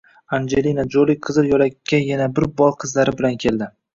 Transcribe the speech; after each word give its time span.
Anjelina 0.35 0.85
Joli 0.95 1.15
qizil 1.27 1.51
yo‘lakka 1.51 2.01
yana 2.05 2.29
bir 2.39 2.49
bor 2.63 2.75
qizlari 2.85 3.17
bilan 3.21 3.39
keldi 3.45 3.69